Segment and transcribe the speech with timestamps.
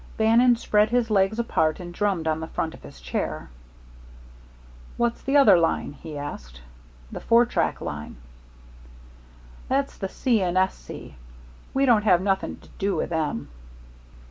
[0.17, 3.51] Bannon spread his legs apart and drummed on the front of his chair.
[4.97, 6.59] "What's the other line?" he asked
[7.11, 8.15] "the four track line?"
[9.69, 10.41] "That's the C.
[10.41, 10.73] & S.
[10.73, 11.17] C.
[11.75, 13.49] We don't have nothing to do with them."